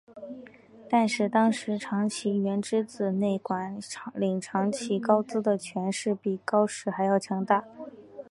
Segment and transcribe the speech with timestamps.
[0.89, 3.77] 但是当时长崎圆喜之子内管
[4.15, 7.65] 领长崎高资的权势比高时还要强大。